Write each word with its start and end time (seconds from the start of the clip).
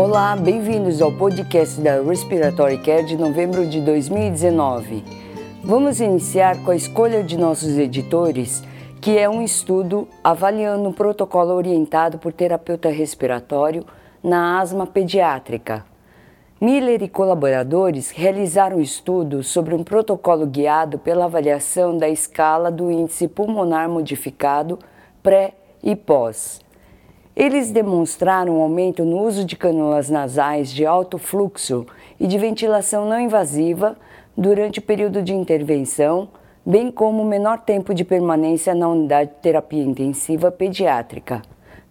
Olá, 0.00 0.34
bem-vindos 0.34 1.02
ao 1.02 1.12
podcast 1.12 1.78
da 1.78 2.00
Respiratory 2.00 2.78
Care 2.78 3.04
de 3.04 3.18
novembro 3.18 3.66
de 3.66 3.82
2019. 3.82 5.04
Vamos 5.62 6.00
iniciar 6.00 6.56
com 6.64 6.70
a 6.70 6.74
escolha 6.74 7.22
de 7.22 7.36
nossos 7.36 7.76
editores, 7.76 8.62
que 8.98 9.18
é 9.18 9.28
um 9.28 9.42
estudo 9.42 10.08
avaliando 10.24 10.88
um 10.88 10.92
protocolo 10.94 11.52
orientado 11.52 12.16
por 12.16 12.32
terapeuta 12.32 12.88
respiratório 12.88 13.84
na 14.24 14.58
asma 14.58 14.86
pediátrica. 14.86 15.84
Miller 16.58 17.02
e 17.02 17.08
colaboradores 17.08 18.10
realizaram 18.10 18.78
um 18.78 18.80
estudo 18.80 19.42
sobre 19.42 19.74
um 19.74 19.84
protocolo 19.84 20.46
guiado 20.46 20.98
pela 20.98 21.26
avaliação 21.26 21.98
da 21.98 22.08
escala 22.08 22.70
do 22.70 22.90
índice 22.90 23.28
pulmonar 23.28 23.86
modificado 23.86 24.78
pré 25.22 25.52
e 25.82 25.94
pós. 25.94 26.69
Eles 27.40 27.72
demonstraram 27.72 28.58
um 28.58 28.62
aumento 28.62 29.02
no 29.02 29.22
uso 29.22 29.46
de 29.46 29.56
cânulas 29.56 30.10
nasais 30.10 30.70
de 30.70 30.84
alto 30.84 31.16
fluxo 31.16 31.86
e 32.20 32.26
de 32.26 32.36
ventilação 32.36 33.08
não 33.08 33.18
invasiva 33.18 33.96
durante 34.36 34.78
o 34.78 34.82
período 34.82 35.22
de 35.22 35.32
intervenção, 35.32 36.28
bem 36.66 36.90
como 36.90 37.24
menor 37.24 37.60
tempo 37.60 37.94
de 37.94 38.04
permanência 38.04 38.74
na 38.74 38.88
unidade 38.88 39.30
de 39.30 39.36
terapia 39.36 39.82
intensiva 39.82 40.52
pediátrica, 40.52 41.40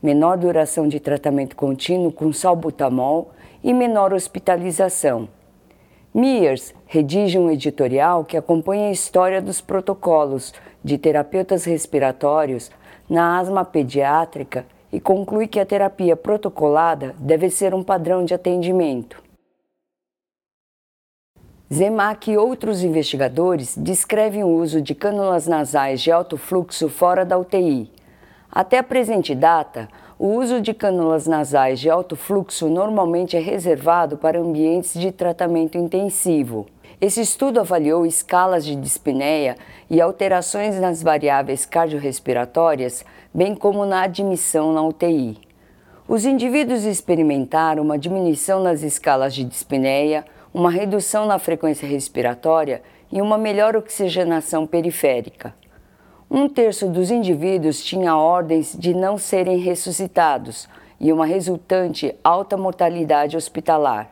menor 0.03 0.37
duração 0.37 0.87
de 0.87 0.99
tratamento 0.99 1.55
contínuo 1.55 2.11
com 2.11 2.31
salbutamol 2.31 3.31
e 3.63 3.73
menor 3.73 4.13
hospitalização. 4.13 5.27
Mears 6.13 6.75
redige 6.85 7.39
um 7.39 7.49
editorial 7.49 8.23
que 8.23 8.37
acompanha 8.37 8.89
a 8.89 8.91
história 8.91 9.41
dos 9.41 9.61
protocolos 9.61 10.53
de 10.83 10.99
terapeutas 10.99 11.65
respiratórios 11.65 12.69
na 13.09 13.39
asma 13.39 13.65
pediátrica 13.65 14.63
e 14.91 14.99
conclui 14.99 15.47
que 15.47 15.59
a 15.59 15.65
terapia 15.65 16.15
protocolada 16.15 17.15
deve 17.19 17.49
ser 17.49 17.73
um 17.73 17.83
padrão 17.83 18.25
de 18.25 18.33
atendimento. 18.33 19.21
Zemack 21.71 22.31
e 22.31 22.37
outros 22.37 22.81
investigadores 22.81 23.77
descrevem 23.77 24.43
o 24.43 24.47
uso 24.47 24.81
de 24.81 24.95
cânulas 24.95 25.45
nasais 25.45 26.01
de 26.01 26.11
alto 26.11 26.35
fluxo 26.35 26.89
fora 26.89 27.23
da 27.23 27.37
UTI. 27.37 27.91
Até 28.51 28.79
a 28.79 28.83
presente 28.83 29.35
data, 29.35 29.87
o 30.17 30.29
uso 30.29 30.59
de 30.59 30.73
cânulas 30.73 31.27
nasais 31.27 31.79
de 31.79 31.87
alto 31.87 32.15
fluxo 32.15 32.67
normalmente 32.67 33.37
é 33.37 33.39
reservado 33.39 34.17
para 34.17 34.39
ambientes 34.39 34.99
de 34.99 35.11
tratamento 35.11 35.77
intensivo. 35.77 36.65
Esse 36.99 37.21
estudo 37.21 37.59
avaliou 37.59 38.05
escalas 38.05 38.65
de 38.65 38.75
dispneia 38.75 39.55
e 39.89 40.01
alterações 40.01 40.79
nas 40.79 41.01
variáveis 41.01 41.65
cardiorrespiratórias, 41.65 43.05
bem 43.39 43.55
como 43.55 43.85
na 43.85 44.01
admissão 44.01 44.73
na 44.73 44.81
UTI. 44.83 45.37
Os 46.05 46.25
indivíduos 46.25 46.83
experimentaram 46.83 47.81
uma 47.81 47.97
diminuição 47.97 48.61
nas 48.61 48.83
escalas 48.83 49.33
de 49.33 49.45
dispneia, 49.45 50.25
uma 50.53 50.69
redução 50.69 51.25
na 51.25 51.39
frequência 51.39 51.87
respiratória 51.87 52.81
e 53.09 53.21
uma 53.21 53.37
melhor 53.37 53.77
oxigenação 53.77 54.67
periférica. 54.67 55.55
Um 56.29 56.49
terço 56.49 56.89
dos 56.89 57.09
indivíduos 57.11 57.81
tinha 57.81 58.17
ordens 58.17 58.75
de 58.77 58.93
não 58.93 59.17
serem 59.17 59.57
ressuscitados 59.57 60.67
e 60.99 61.13
uma 61.13 61.25
resultante 61.25 62.13
alta 62.21 62.57
mortalidade 62.57 63.37
hospitalar. 63.37 64.11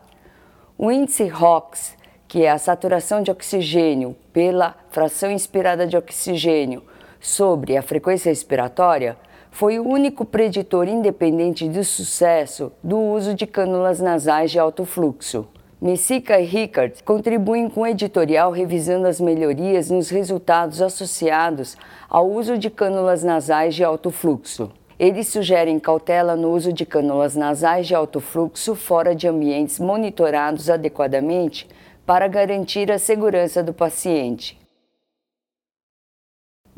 O 0.78 0.90
índice 0.90 1.28
ROX, 1.28 1.98
que 2.30 2.46
é 2.46 2.50
a 2.50 2.58
saturação 2.58 3.22
de 3.22 3.30
oxigênio 3.30 4.16
pela 4.32 4.74
fração 4.90 5.30
inspirada 5.30 5.86
de 5.86 5.98
oxigênio 5.98 6.82
sobre 7.28 7.76
a 7.76 7.82
frequência 7.82 8.30
respiratória, 8.30 9.18
foi 9.52 9.80
o 9.80 9.86
único 9.86 10.24
preditor 10.24 10.88
independente 10.88 11.68
de 11.68 11.84
sucesso 11.84 12.72
do 12.82 12.98
uso 12.98 13.34
de 13.34 13.46
cânulas 13.46 14.00
nasais 14.00 14.50
de 14.50 14.58
alto 14.58 14.86
fluxo. 14.86 15.46
Messica 15.80 16.40
e 16.40 16.46
Rickard 16.46 17.04
contribuem 17.04 17.70
com 17.70 17.82
o 17.82 17.88
editorial 17.88 18.52
revisando 18.52 19.08
as 19.08 19.20
melhorias 19.20 19.90
nos 19.90 20.10
resultados 20.10 20.82
associados 20.82 21.76
ao 22.10 22.30
uso 22.30 22.58
de 22.58 22.70
cânulas 22.70 23.24
nasais 23.24 23.76
de 23.76 23.84
alto 23.84 24.10
fluxo. 24.10 24.72
Eles 24.98 25.28
sugerem 25.28 25.80
cautela 25.80 26.36
no 26.36 26.52
uso 26.52 26.72
de 26.72 26.86
cânulas 26.86 27.36
nasais 27.36 27.86
de 27.86 27.94
alto 27.94 28.22
fluxo 28.22 28.74
fora 28.74 29.14
de 29.14 29.28
ambientes 29.28 29.80
monitorados 29.80 30.70
adequadamente 30.70 31.68
para 32.06 32.26
garantir 32.30 32.90
a 32.90 32.98
segurança 32.98 33.62
do 33.62 33.74
paciente. 33.74 34.58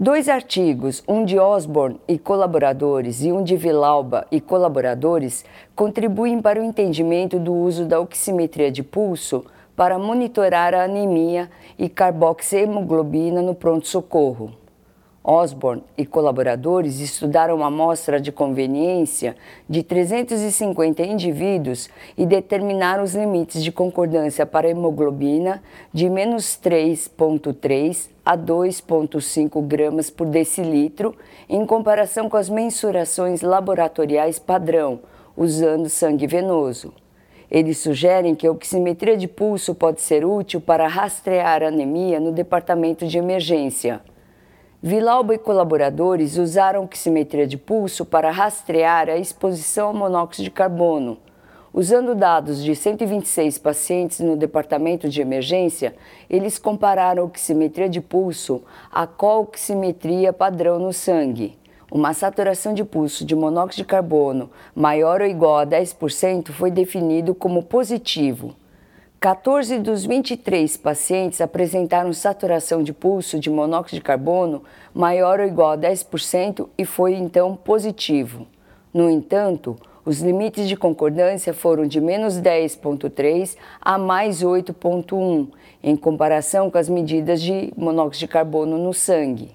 Dois 0.02 0.30
artigos, 0.30 1.04
um 1.06 1.26
de 1.26 1.38
Osborne 1.38 2.00
e 2.08 2.18
colaboradores 2.18 3.22
e 3.22 3.34
um 3.34 3.44
de 3.44 3.58
Vilauba 3.58 4.26
e 4.32 4.40
colaboradores, 4.40 5.44
contribuem 5.76 6.42
para 6.42 6.58
o 6.58 6.64
entendimento 6.64 7.38
do 7.38 7.54
uso 7.54 7.84
da 7.84 8.00
oximetria 8.00 8.72
de 8.72 8.82
pulso 8.82 9.44
para 9.76 10.00
monitorar 10.00 10.74
a 10.74 10.86
anemia 10.86 11.50
e 11.78 11.90
carboxiemoglobina 11.90 13.42
no 13.42 13.54
pronto-socorro. 13.54 14.59
Osborne 15.24 15.84
e 15.97 16.06
colaboradores 16.06 17.02
estudaram 17.02 17.57
uma 17.57 17.68
amostra 17.68 18.22
de 18.22 18.31
conveniência 18.31 19.35
de 19.68 19.84
350 19.84 21.03
indivíduos 21.03 21.90
e 22.18 22.25
determinaram 22.25 23.03
os 23.03 23.13
limites 23.13 23.62
de 23.62 23.72
concordância 23.72 24.46
para 24.46 24.69
hemoglobina 24.69 25.62
de 25.94 26.09
menos 26.09 26.57
3,3 26.63 28.09
a 28.25 28.38
2,5 28.38 29.62
gramas 29.68 30.09
por 30.09 30.25
decilitro, 30.25 31.13
em 31.50 31.66
comparação 31.66 32.30
com 32.30 32.38
as 32.38 32.50
mensurações 32.50 33.41
laboratoriais 33.41 34.40
padrão, 34.40 35.01
usando 35.36 35.90
sangue 35.90 36.28
venoso. 36.28 36.94
Eles 37.51 37.80
sugerem 37.80 38.36
que 38.36 38.47
a 38.47 38.51
oximetria 38.51 39.18
de 39.18 39.28
pulso 39.28 39.75
pode 39.75 40.01
ser 40.01 40.24
útil 40.24 40.62
para 40.62 40.88
rastrear 40.88 41.63
anemia 41.63 42.19
no 42.19 42.31
departamento 42.31 43.06
de 43.07 43.18
emergência. 43.18 44.01
Vilauba 44.82 45.36
e 45.36 45.38
colaboradores 45.38 46.38
usaram 46.38 46.86
oximetria 46.86 47.46
de 47.46 47.58
pulso 47.58 48.06
para 48.06 48.32
rastrear 48.32 49.10
a 49.10 49.18
exposição 49.18 49.88
ao 49.88 49.94
monóxido 49.94 50.46
de 50.46 50.52
carbono. 50.52 51.18
Usando 51.74 52.16
dados 52.16 52.64
de 52.64 52.74
126 52.74 53.58
pacientes 53.58 54.22
no 54.22 54.38
departamento 54.38 55.10
de 55.10 55.20
emergência, 55.20 55.94
eles 56.30 56.58
compararam 56.58 57.26
oximetria 57.26 57.90
de 57.90 58.00
pulso 58.00 58.64
à 58.90 59.06
cooximetria 59.06 60.32
padrão 60.32 60.80
no 60.80 60.94
sangue. 60.94 61.60
Uma 61.92 62.14
saturação 62.14 62.74
de 62.74 62.86
pulso 62.86 63.26
de 63.26 63.36
monóxido 63.36 63.84
de 63.84 63.90
carbono 63.90 64.50
maior 64.74 65.20
ou 65.20 65.28
igual 65.28 65.58
a 65.58 65.68
10% 65.68 66.54
foi 66.54 66.72
definido 66.72 67.36
como 67.36 67.64
positivo. 67.64 68.56
14 69.19 69.80
dos 69.80 70.06
23 70.06 70.78
pacientes 70.78 71.41
apresentaram 71.41 72.13
saturação 72.13 72.81
de 72.81 72.94
pulso 72.94 73.38
de 73.38 73.50
monóxido 73.50 73.97
de 73.97 74.02
carbono 74.02 74.63
maior 74.94 75.41
ou 75.41 75.46
igual 75.46 75.72
a 75.72 75.78
10% 75.78 76.69
e 76.78 76.85
foi 76.85 77.16
então 77.16 77.53
positivo. 77.53 78.47
No 78.94 79.09
entanto, 79.09 79.75
os 80.06 80.22
limites 80.22 80.69
de 80.69 80.78
concordância 80.78 81.53
foram 81.53 81.85
de 81.85 82.00
menos 82.00 82.40
10,3 82.40 83.57
a 83.81 83.97
mais 83.97 84.41
8,1, 84.41 85.50
em 85.84 85.97
comparação 85.97 86.72
com 86.72 86.78
as 86.78 86.88
medidas 86.88 87.41
de 87.41 87.74
monóxido 87.75 88.25
de 88.25 88.28
carbono 88.31 88.78
no 88.78 88.94
sangue. 88.94 89.51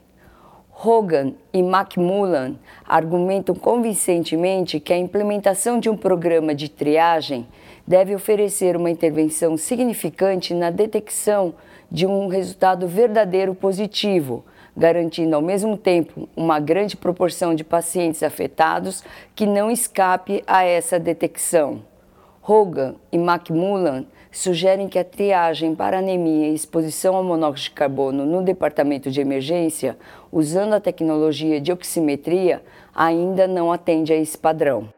Hogan 0.77 1.33
e 1.55 1.63
Macmullan 1.63 2.57
argumentam 2.85 3.55
convincentemente 3.55 4.79
que 4.79 4.93
a 4.93 4.99
implementação 4.99 5.81
de 5.81 5.89
um 5.89 5.97
programa 5.97 6.55
de 6.55 6.69
triagem 6.69 7.47
deve 7.87 8.15
oferecer 8.15 8.77
uma 8.77 8.91
intervenção 8.91 9.57
significante 9.57 10.55
na 10.55 10.71
detecção 10.71 11.55
de 11.91 12.07
um 12.07 12.27
resultado 12.27 12.89
verdadeiro 12.89 13.55
positivo, 13.55 14.45
garantindo 14.77 15.37
ao 15.37 15.43
mesmo 15.43 15.77
tempo 15.77 16.29
uma 16.37 16.59
grande 16.59 16.97
proporção 16.97 17.55
de 17.55 17.63
pacientes 17.63 18.23
afetados 18.23 19.05
que 19.35 19.47
não 19.47 19.71
escape 19.71 20.43
a 20.47 20.65
essa 20.65 20.99
detecção. 20.99 21.83
Hogan 22.47 22.97
e 23.11 23.17
Macmullan 23.17 24.05
sugerem 24.31 24.89
que 24.89 24.99
a 24.99 25.05
triagem 25.05 25.75
para 25.75 25.99
anemia 25.99 26.49
e 26.49 26.55
exposição 26.55 27.15
ao 27.15 27.25
monóxido 27.25 27.71
de 27.71 27.77
carbono 27.77 28.27
no 28.27 28.43
departamento 28.43 29.11
de 29.11 29.21
emergência, 29.21 29.97
usando 30.31 30.75
a 30.75 30.81
tecnologia 30.81 31.61
de 31.61 31.73
oximetria, 31.73 32.61
ainda 32.95 33.47
não 33.47 33.73
atende 33.73 34.13
a 34.13 34.17
esse 34.17 34.37
padrão. 34.37 34.89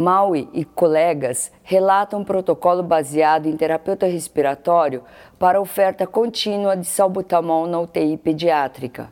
Maui 0.00 0.48
e 0.52 0.64
colegas 0.64 1.50
relatam 1.64 2.20
um 2.20 2.24
protocolo 2.24 2.84
baseado 2.84 3.46
em 3.46 3.56
terapeuta 3.56 4.06
respiratório 4.06 5.02
para 5.40 5.60
oferta 5.60 6.06
contínua 6.06 6.76
de 6.76 6.86
salbutamol 6.86 7.66
na 7.66 7.80
UTI 7.80 8.16
pediátrica. 8.16 9.10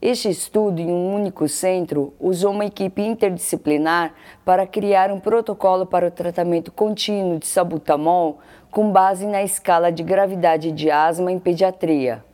Este 0.00 0.30
estudo, 0.30 0.80
em 0.80 0.86
um 0.86 1.12
único 1.12 1.48
centro, 1.48 2.14
usou 2.20 2.52
uma 2.52 2.64
equipe 2.64 3.02
interdisciplinar 3.02 4.14
para 4.44 4.68
criar 4.68 5.10
um 5.10 5.18
protocolo 5.18 5.84
para 5.84 6.06
o 6.06 6.12
tratamento 6.12 6.70
contínuo 6.70 7.40
de 7.40 7.48
salbutamol 7.48 8.38
com 8.70 8.92
base 8.92 9.26
na 9.26 9.42
escala 9.42 9.90
de 9.90 10.04
gravidade 10.04 10.70
de 10.70 10.92
asma 10.92 11.32
em 11.32 11.40
pediatria. 11.40 12.24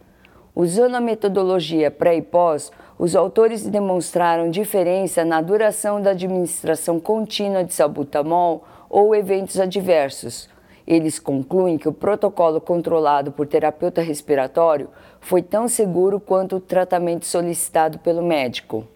Usando 0.55 0.97
a 0.97 1.01
metodologia 1.01 1.91
pré 1.91 2.17
e 2.17 2.23
pós, 2.23 2.71
os 2.99 3.15
autores 3.15 3.67
demonstraram 3.67 4.51
diferença 4.51 5.25
na 5.25 5.41
duração 5.41 6.01
da 6.01 6.11
administração 6.11 6.99
contínua 6.99 7.63
de 7.63 7.75
salbutamol 7.75 8.65
ou 8.89 9.15
eventos 9.15 9.61
adversos. 9.61 10.49
Eles 10.87 11.19
concluem 11.19 11.77
que 11.77 11.89
o 11.89 11.93
protocolo 11.93 12.61
controlado 12.61 13.33
por 13.33 13.47
terapeuta 13.47 14.01
respiratório 14.01 14.89
foi 15.21 15.43
tão 15.43 15.69
seguro 15.69 16.21
quanto 16.21 16.57
o 16.57 16.61
tratamento 16.61 17.27
solicitado 17.27 17.99
pelo 17.99 18.23
médico. 18.23 18.87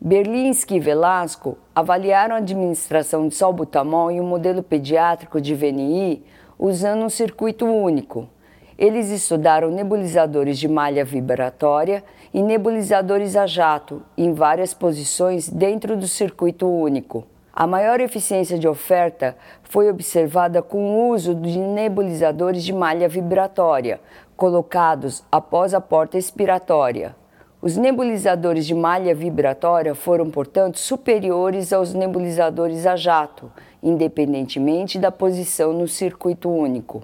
Berlinski 0.00 0.76
e 0.76 0.80
Velasco 0.80 1.58
avaliaram 1.74 2.34
a 2.34 2.38
administração 2.38 3.28
de 3.28 3.34
salbutamol 3.34 4.10
em 4.10 4.20
um 4.20 4.26
modelo 4.26 4.62
pediátrico 4.62 5.40
de 5.40 5.54
VNI 5.54 6.24
usando 6.58 7.04
um 7.04 7.10
circuito 7.10 7.66
único. 7.66 8.28
Eles 8.78 9.10
estudaram 9.10 9.72
nebulizadores 9.72 10.56
de 10.56 10.68
malha 10.68 11.04
vibratória 11.04 12.04
e 12.32 12.40
nebulizadores 12.40 13.34
a 13.34 13.44
jato 13.44 14.02
em 14.16 14.32
várias 14.32 14.72
posições 14.72 15.48
dentro 15.48 15.96
do 15.96 16.06
circuito 16.06 16.68
único. 16.68 17.26
A 17.52 17.66
maior 17.66 18.00
eficiência 18.00 18.56
de 18.56 18.68
oferta 18.68 19.36
foi 19.64 19.90
observada 19.90 20.62
com 20.62 20.78
o 20.78 21.08
uso 21.08 21.34
de 21.34 21.58
nebulizadores 21.58 22.62
de 22.62 22.72
malha 22.72 23.08
vibratória, 23.08 24.00
colocados 24.36 25.24
após 25.32 25.74
a 25.74 25.80
porta 25.80 26.16
expiratória. 26.16 27.16
Os 27.60 27.76
nebulizadores 27.76 28.64
de 28.64 28.76
malha 28.76 29.12
vibratória 29.12 29.92
foram, 29.92 30.30
portanto, 30.30 30.78
superiores 30.78 31.72
aos 31.72 31.92
nebulizadores 31.92 32.86
a 32.86 32.94
jato, 32.94 33.50
independentemente 33.82 35.00
da 35.00 35.10
posição 35.10 35.72
no 35.72 35.88
circuito 35.88 36.48
único. 36.48 37.02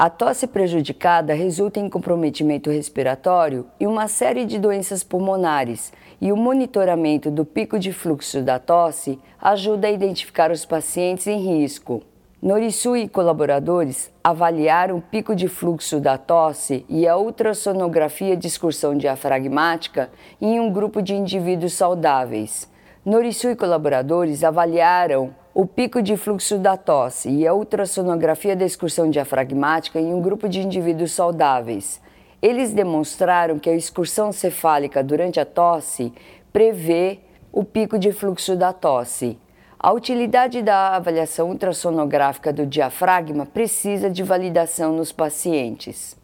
A 0.00 0.08
tosse 0.08 0.46
prejudicada 0.46 1.34
resulta 1.34 1.80
em 1.80 1.88
comprometimento 1.88 2.70
respiratório 2.70 3.66
e 3.80 3.86
uma 3.86 4.06
série 4.06 4.44
de 4.44 4.56
doenças 4.56 5.02
pulmonares, 5.02 5.92
e 6.20 6.30
o 6.30 6.36
monitoramento 6.36 7.32
do 7.32 7.44
pico 7.44 7.80
de 7.80 7.92
fluxo 7.92 8.40
da 8.40 8.60
tosse 8.60 9.18
ajuda 9.42 9.88
a 9.88 9.90
identificar 9.90 10.52
os 10.52 10.64
pacientes 10.64 11.26
em 11.26 11.40
risco. 11.40 12.00
Norisu 12.40 12.96
e 12.96 13.08
colaboradores 13.08 14.08
avaliaram 14.22 14.98
o 14.98 15.02
pico 15.02 15.34
de 15.34 15.48
fluxo 15.48 15.98
da 15.98 16.16
tosse 16.16 16.86
e 16.88 17.08
a 17.08 17.16
ultrassonografia 17.16 18.36
de 18.36 18.46
excursão 18.46 18.96
diafragmática 18.96 20.10
em 20.40 20.60
um 20.60 20.72
grupo 20.72 21.02
de 21.02 21.16
indivíduos 21.16 21.72
saudáveis. 21.72 22.70
Norisu 23.04 23.50
e 23.50 23.56
colaboradores 23.56 24.44
avaliaram 24.44 25.34
o 25.60 25.66
pico 25.66 26.00
de 26.00 26.16
fluxo 26.16 26.56
da 26.56 26.76
tosse 26.76 27.28
e 27.28 27.44
a 27.44 27.52
ultrassonografia 27.52 28.54
da 28.54 28.64
excursão 28.64 29.10
diafragmática 29.10 29.98
em 29.98 30.14
um 30.14 30.20
grupo 30.22 30.48
de 30.48 30.60
indivíduos 30.60 31.10
saudáveis. 31.10 32.00
Eles 32.40 32.72
demonstraram 32.72 33.58
que 33.58 33.68
a 33.68 33.74
excursão 33.74 34.30
cefálica 34.30 35.02
durante 35.02 35.40
a 35.40 35.44
tosse 35.44 36.12
prevê 36.52 37.18
o 37.50 37.64
pico 37.64 37.98
de 37.98 38.12
fluxo 38.12 38.54
da 38.54 38.72
tosse. 38.72 39.36
A 39.76 39.92
utilidade 39.92 40.62
da 40.62 40.94
avaliação 40.94 41.48
ultrassonográfica 41.48 42.52
do 42.52 42.64
diafragma 42.64 43.44
precisa 43.44 44.08
de 44.08 44.22
validação 44.22 44.92
nos 44.92 45.10
pacientes. 45.10 46.17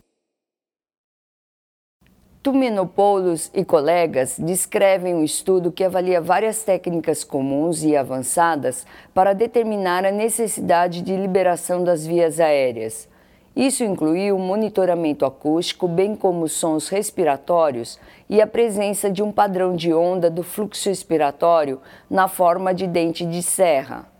Tumenopoulos 2.45 3.51
e 3.55 3.65
colegas 3.65 4.37
descrevem 4.39 5.15
um 5.15 5.25
estudo 5.25 5.73
que 5.73 5.83
avalia 5.83 6.21
várias 6.21 6.63
técnicas 6.63 7.25
comuns 7.25 7.83
e 7.83 7.97
avançadas 7.97 8.87
para 9.15 9.33
determinar 9.33 10.05
a 10.05 10.11
necessidade 10.11 11.01
de 11.01 11.17
liberação 11.17 11.83
das 11.83 12.07
vias 12.07 12.39
aéreas. 12.39 13.09
Isso 13.57 13.83
incluiu 13.83 14.37
o 14.37 14.39
monitoramento 14.39 15.25
acústico, 15.25 15.89
bem 15.89 16.15
como 16.15 16.47
sons 16.47 16.91
respiratórios 16.91 17.99
e 18.29 18.43
a 18.43 18.47
presença 18.47 19.11
de 19.11 19.23
um 19.23 19.33
padrão 19.33 19.75
de 19.75 19.95
onda 19.95 20.29
do 20.29 20.43
fluxo 20.43 20.91
expiratório 20.91 21.81
na 22.11 22.29
forma 22.29 22.75
de 22.75 22.87
dente 22.87 23.25
de 23.25 23.43
serra. 23.43 24.14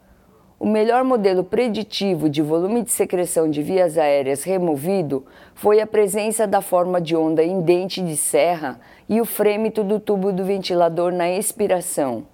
O 0.59 0.67
melhor 0.67 1.03
modelo 1.03 1.43
preditivo 1.43 2.31
de 2.31 2.41
volume 2.41 2.83
de 2.83 2.93
secreção 2.93 3.51
de 3.51 3.61
vias 3.61 3.99
aéreas 3.99 4.45
removido 4.45 5.25
foi 5.55 5.81
a 5.81 5.87
presença 5.87 6.47
da 6.47 6.61
forma 6.61 7.01
de 7.01 7.17
onda 7.17 7.43
em 7.43 7.61
dente 7.61 8.01
de 8.01 8.17
serra 8.17 8.81
e 9.09 9.21
o 9.21 9.25
frêmito 9.25 9.83
do 9.83 9.99
tubo 9.99 10.33
do 10.33 10.45
ventilador 10.45 11.13
na 11.13 11.29
expiração. 11.29 12.25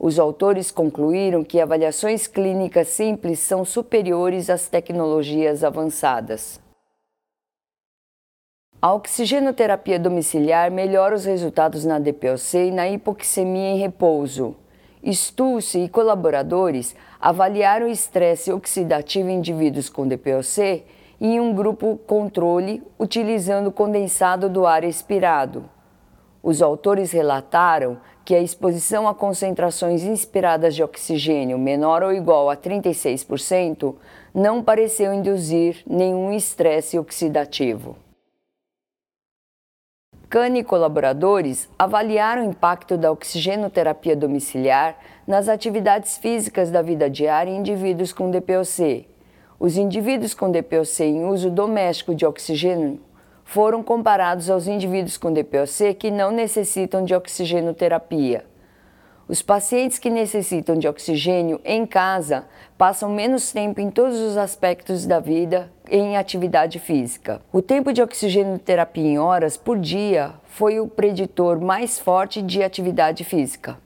Os 0.00 0.18
autores 0.18 0.70
concluíram 0.70 1.44
que 1.44 1.60
avaliações 1.60 2.26
clínicas 2.26 2.88
simples 2.88 3.40
são 3.40 3.64
superiores 3.64 4.48
às 4.48 4.68
tecnologias 4.68 5.62
avançadas. 5.62 6.60
A 8.80 8.94
oxigenoterapia 8.94 9.98
domiciliar 9.98 10.70
melhora 10.70 11.16
os 11.16 11.24
resultados 11.24 11.84
na 11.84 11.98
DPOC 11.98 12.68
e 12.68 12.70
na 12.70 12.88
hipoxemia 12.88 13.70
em 13.70 13.78
repouso. 13.78 14.54
Stulce 15.04 15.78
e 15.78 15.88
colaboradores 15.88 16.94
avaliaram 17.20 17.86
o 17.86 17.90
estresse 17.90 18.52
oxidativo 18.52 19.28
em 19.28 19.38
indivíduos 19.38 19.88
com 19.88 20.06
DPOC 20.06 20.84
em 21.20 21.40
um 21.40 21.52
grupo 21.52 21.98
controle 22.06 22.82
utilizando 22.98 23.72
condensado 23.72 24.48
do 24.48 24.66
ar 24.66 24.84
expirado. 24.84 25.68
Os 26.42 26.62
autores 26.62 27.10
relataram 27.10 27.98
que 28.24 28.34
a 28.34 28.40
exposição 28.40 29.08
a 29.08 29.14
concentrações 29.14 30.04
inspiradas 30.04 30.74
de 30.74 30.82
oxigênio 30.82 31.58
menor 31.58 32.02
ou 32.02 32.12
igual 32.12 32.48
a 32.50 32.56
36% 32.56 33.94
não 34.34 34.62
pareceu 34.62 35.12
induzir 35.12 35.82
nenhum 35.86 36.32
estresse 36.32 36.98
oxidativo. 36.98 37.96
Cane 40.30 40.60
e 40.60 40.64
colaboradores 40.64 41.70
avaliaram 41.78 42.42
o 42.42 42.50
impacto 42.50 42.98
da 42.98 43.10
oxigenoterapia 43.10 44.14
domiciliar 44.14 44.98
nas 45.26 45.48
atividades 45.48 46.18
físicas 46.18 46.70
da 46.70 46.82
vida 46.82 47.08
diária 47.08 47.50
em 47.50 47.56
indivíduos 47.56 48.12
com 48.12 48.30
DPOC. 48.30 49.08
Os 49.58 49.78
indivíduos 49.78 50.34
com 50.34 50.50
DPOC 50.50 51.00
em 51.02 51.24
uso 51.24 51.48
doméstico 51.48 52.14
de 52.14 52.26
oxigênio 52.26 53.00
foram 53.42 53.82
comparados 53.82 54.50
aos 54.50 54.66
indivíduos 54.66 55.16
com 55.16 55.32
DPOC 55.32 55.94
que 55.94 56.10
não 56.10 56.30
necessitam 56.30 57.06
de 57.06 57.14
oxigenoterapia. 57.14 58.44
Os 59.28 59.42
pacientes 59.42 59.98
que 59.98 60.08
necessitam 60.08 60.78
de 60.78 60.88
oxigênio 60.88 61.60
em 61.62 61.84
casa 61.84 62.46
passam 62.78 63.10
menos 63.10 63.52
tempo 63.52 63.78
em 63.78 63.90
todos 63.90 64.18
os 64.18 64.38
aspectos 64.38 65.04
da 65.04 65.20
vida 65.20 65.70
em 65.86 66.16
atividade 66.16 66.78
física. 66.78 67.42
O 67.52 67.60
tempo 67.60 67.92
de 67.92 68.00
oxigenoterapia 68.00 69.06
em 69.06 69.18
horas 69.18 69.54
por 69.54 69.78
dia 69.78 70.32
foi 70.44 70.80
o 70.80 70.88
preditor 70.88 71.60
mais 71.60 71.98
forte 71.98 72.40
de 72.40 72.62
atividade 72.62 73.22
física. 73.22 73.76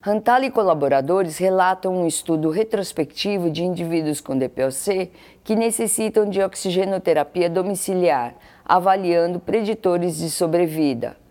Rantal 0.00 0.44
e 0.44 0.50
colaboradores 0.50 1.36
relatam 1.38 1.96
um 1.96 2.06
estudo 2.06 2.48
retrospectivo 2.48 3.50
de 3.50 3.64
indivíduos 3.64 4.20
com 4.20 4.38
DPOC 4.38 5.10
que 5.42 5.56
necessitam 5.56 6.30
de 6.30 6.40
oxigenoterapia 6.40 7.50
domiciliar, 7.50 8.36
avaliando 8.64 9.40
preditores 9.40 10.18
de 10.18 10.30
sobrevida. 10.30 11.21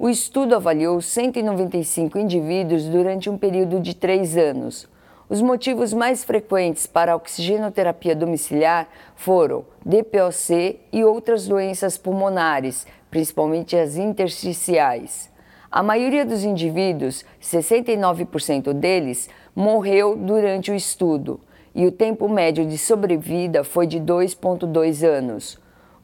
O 0.00 0.08
estudo 0.08 0.54
avaliou 0.54 1.00
195 1.00 2.20
indivíduos 2.20 2.84
durante 2.84 3.28
um 3.28 3.36
período 3.36 3.80
de 3.80 3.96
três 3.96 4.36
anos. 4.36 4.86
Os 5.28 5.42
motivos 5.42 5.92
mais 5.92 6.22
frequentes 6.22 6.86
para 6.86 7.12
a 7.12 7.16
oxigenoterapia 7.16 8.14
domiciliar 8.14 8.88
foram 9.16 9.64
DPOC 9.84 10.78
e 10.92 11.02
outras 11.02 11.48
doenças 11.48 11.98
pulmonares, 11.98 12.86
principalmente 13.10 13.76
as 13.76 13.96
intersticiais. 13.96 15.28
A 15.68 15.82
maioria 15.82 16.24
dos 16.24 16.44
indivíduos, 16.44 17.24
69% 17.42 18.72
deles, 18.72 19.28
morreu 19.52 20.14
durante 20.14 20.70
o 20.70 20.76
estudo 20.76 21.40
e 21.74 21.84
o 21.84 21.90
tempo 21.90 22.28
médio 22.28 22.64
de 22.64 22.78
sobrevida 22.78 23.64
foi 23.64 23.88
de 23.88 23.98
2,2 23.98 25.04
anos. 25.04 25.58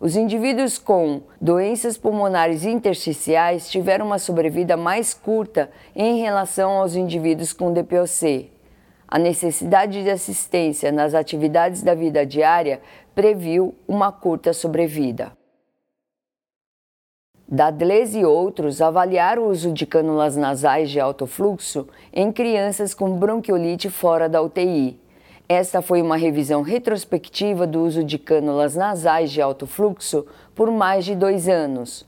Os 0.05 0.17
indivíduos 0.17 0.77
com 0.77 1.23
doenças 1.41 1.97
pulmonares 1.97 2.67
intersticiais 2.67 3.71
tiveram 3.71 4.05
uma 4.05 4.19
sobrevida 4.19 4.77
mais 4.77 5.15
curta 5.15 5.71
em 5.97 6.21
relação 6.21 6.73
aos 6.73 6.95
indivíduos 6.95 7.55
com 7.55 7.73
DPOC. 7.73 8.53
A 9.09 9.19
necessidade 9.19 10.03
de 10.03 10.11
assistência 10.11 10.93
nas 10.93 11.15
atividades 11.15 11.83
da 11.83 11.95
vida 11.95 12.27
diária 12.27 12.83
previu 13.15 13.75
uma 13.89 14.13
curta 14.13 14.53
sobrevida. 14.53 15.33
Dadles 17.49 18.15
e 18.15 18.27
outros 18.27 18.83
avaliaram 18.83 19.45
o 19.45 19.49
uso 19.49 19.73
de 19.73 19.87
cânulas 19.87 20.37
nasais 20.37 20.91
de 20.91 21.01
alto 21.01 21.27
fluxo 21.27 21.89
em 22.13 22.31
crianças 22.31 22.93
com 22.93 23.17
bronquiolite 23.17 23.89
fora 23.89 24.29
da 24.29 24.43
UTI. 24.43 25.03
Esta 25.47 25.83
foi 25.83 26.01
uma 26.01 26.17
revisão 26.17 26.63
retrospectiva 26.63 27.67
do 27.67 27.83
uso 27.83 28.03
de 28.03 28.19
cânulas 28.19 28.75
nasais 28.75 29.31
de 29.31 29.43
alto 29.43 29.67
fluxo 29.67 30.25
por 30.55 30.71
mais 30.71 31.05
de 31.05 31.15
dois 31.15 31.51
anos. 31.51 32.07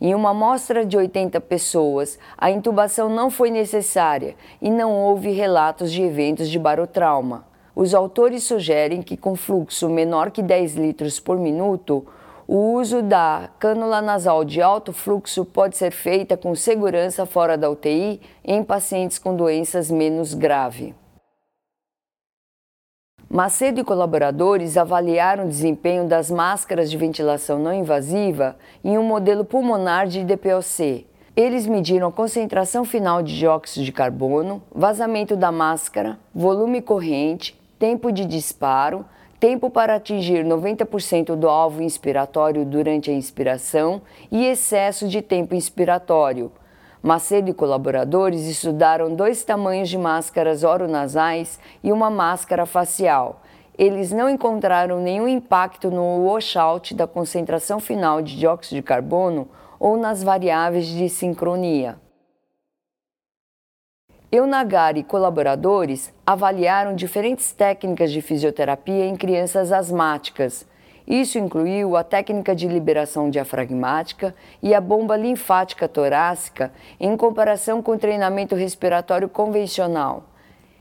Em 0.00 0.12
uma 0.12 0.30
amostra 0.30 0.84
de 0.84 0.96
80 0.96 1.40
pessoas, 1.40 2.18
a 2.36 2.50
intubação 2.50 3.08
não 3.08 3.30
foi 3.30 3.48
necessária 3.48 4.34
e 4.60 4.72
não 4.72 4.92
houve 4.92 5.30
relatos 5.30 5.92
de 5.92 6.02
eventos 6.02 6.50
de 6.50 6.58
barotrauma. 6.58 7.46
os 7.76 7.94
autores 7.94 8.42
sugerem 8.42 9.02
que 9.02 9.16
com 9.16 9.36
fluxo 9.36 9.88
menor 9.88 10.32
que 10.32 10.42
10 10.42 10.74
litros 10.74 11.20
por 11.20 11.38
minuto, 11.38 12.04
o 12.46 12.72
uso 12.72 13.02
da 13.02 13.50
cânula 13.58 14.02
nasal 14.02 14.44
de 14.44 14.60
alto 14.60 14.92
fluxo 14.92 15.44
pode 15.44 15.76
ser 15.76 15.92
feita 15.92 16.36
com 16.36 16.54
segurança 16.56 17.24
fora 17.24 17.56
da 17.56 17.70
UTI 17.70 18.20
em 18.44 18.64
pacientes 18.64 19.18
com 19.18 19.34
doenças 19.34 19.90
menos 19.92 20.34
graves. 20.34 20.92
Macedo 23.34 23.80
e 23.80 23.84
colaboradores 23.84 24.76
avaliaram 24.76 25.46
o 25.46 25.48
desempenho 25.48 26.06
das 26.06 26.30
máscaras 26.30 26.88
de 26.88 26.96
ventilação 26.96 27.58
não 27.58 27.74
invasiva 27.74 28.54
em 28.84 28.96
um 28.96 29.02
modelo 29.02 29.44
pulmonar 29.44 30.06
de 30.06 30.22
DPOC. 30.22 31.04
Eles 31.34 31.66
mediram 31.66 32.06
a 32.06 32.12
concentração 32.12 32.84
final 32.84 33.24
de 33.24 33.36
dióxido 33.36 33.84
de 33.84 33.90
carbono, 33.90 34.62
vazamento 34.72 35.34
da 35.34 35.50
máscara, 35.50 36.16
volume 36.32 36.80
corrente, 36.80 37.60
tempo 37.76 38.12
de 38.12 38.24
disparo, 38.24 39.04
tempo 39.40 39.68
para 39.68 39.96
atingir 39.96 40.44
90% 40.44 41.34
do 41.34 41.48
alvo 41.48 41.82
inspiratório 41.82 42.64
durante 42.64 43.10
a 43.10 43.14
inspiração 43.14 44.00
e 44.30 44.44
excesso 44.44 45.08
de 45.08 45.20
tempo 45.20 45.56
inspiratório. 45.56 46.52
Macedo 47.04 47.50
e 47.50 47.52
colaboradores 47.52 48.46
estudaram 48.46 49.14
dois 49.14 49.44
tamanhos 49.44 49.90
de 49.90 49.98
máscaras 49.98 50.64
oronasais 50.64 51.60
e 51.82 51.92
uma 51.92 52.08
máscara 52.08 52.64
facial. 52.64 53.42
Eles 53.76 54.10
não 54.10 54.26
encontraram 54.26 55.02
nenhum 55.02 55.28
impacto 55.28 55.90
no 55.90 56.24
washout 56.24 56.94
da 56.94 57.06
concentração 57.06 57.78
final 57.78 58.22
de 58.22 58.38
dióxido 58.38 58.76
de 58.76 58.82
carbono 58.82 59.46
ou 59.78 59.98
nas 59.98 60.22
variáveis 60.22 60.86
de 60.86 61.10
sincronia. 61.10 62.00
Eunagar 64.32 64.96
e 64.96 65.04
colaboradores 65.04 66.10
avaliaram 66.26 66.94
diferentes 66.94 67.52
técnicas 67.52 68.10
de 68.12 68.22
fisioterapia 68.22 69.04
em 69.04 69.14
crianças 69.14 69.72
asmáticas. 69.72 70.66
Isso 71.06 71.38
incluiu 71.38 71.96
a 71.96 72.02
técnica 72.02 72.54
de 72.54 72.66
liberação 72.66 73.28
diafragmática 73.28 74.34
e 74.62 74.74
a 74.74 74.80
bomba 74.80 75.16
linfática 75.16 75.86
torácica 75.86 76.72
em 76.98 77.14
comparação 77.16 77.82
com 77.82 77.92
o 77.92 77.98
treinamento 77.98 78.54
respiratório 78.54 79.28
convencional. 79.28 80.24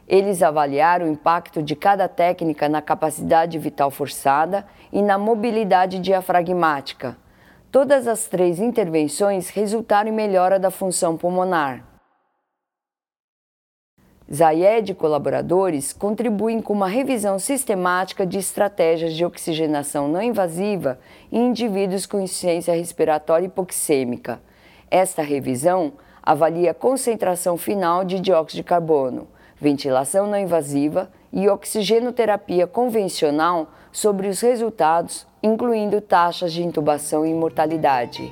Eles 0.08 0.42
avaliaram 0.42 1.06
o 1.06 1.10
impacto 1.10 1.62
de 1.62 1.76
cada 1.76 2.08
técnica 2.08 2.70
na 2.70 2.82
capacidade 2.82 3.58
vital 3.60 3.92
forçada 3.92 4.66
e 4.92 5.02
na 5.02 5.18
mobilidade 5.18 6.00
diafragmática. 6.00 7.18
Todas 7.72 8.08
as 8.08 8.28
três 8.28 8.60
intervenções 8.60 9.50
resultaram 9.50 10.10
em 10.10 10.14
melhora 10.14 10.60
da 10.60 10.70
função 10.70 11.18
pulmonar. 11.18 11.93
Zayed 14.32 14.92
e 14.92 14.96
colaboradores 14.96 15.92
contribuem 15.92 16.62
com 16.62 16.74
uma 16.74 16.88
revisão 16.88 17.38
sistemática 17.38 18.26
de 18.26 18.38
estratégias 18.38 19.14
de 19.14 19.26
oxigenação 19.26 20.08
não 20.08 20.22
invasiva 20.22 21.00
em 21.32 21.48
indivíduos 21.48 22.06
com 22.06 22.22
insuficiência 22.22 22.74
respiratória 22.74 23.48
hipoxêmica. 23.48 24.42
Esta 24.90 25.22
revisão 25.22 25.94
avalia 26.22 26.72
a 26.72 26.76
concentração 26.76 27.58
final 27.58 28.06
de 28.06 28.20
dióxido 28.20 28.58
de 28.58 28.64
carbono, 28.64 29.28
ventilação 29.60 30.26
não 30.26 30.38
invasiva 30.38 31.12
e 31.32 31.50
oxigenoterapia 31.50 32.66
convencional 32.66 33.72
sobre 33.92 34.28
os 34.28 34.40
resultados, 34.40 35.28
incluindo 35.42 36.00
taxas 36.00 36.54
de 36.54 36.64
intubação 36.64 37.26
e 37.26 37.34
mortalidade. 37.34 38.32